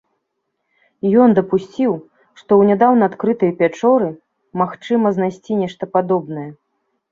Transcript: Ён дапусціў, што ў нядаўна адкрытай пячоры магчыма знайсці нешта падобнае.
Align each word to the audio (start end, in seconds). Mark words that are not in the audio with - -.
Ён 1.25 1.29
дапусціў, 1.39 1.93
што 2.39 2.47
ў 2.47 2.61
нядаўна 2.71 3.03
адкрытай 3.13 3.51
пячоры 3.61 4.09
магчыма 4.65 5.07
знайсці 5.21 5.61
нешта 5.63 5.83
падобнае. 5.95 6.51